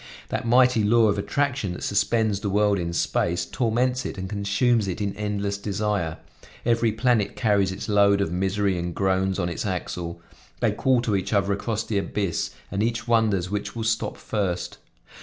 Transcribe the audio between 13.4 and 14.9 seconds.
which will stop first.